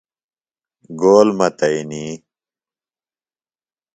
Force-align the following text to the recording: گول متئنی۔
گول 0.99 1.29
متئنی۔ 1.37 2.05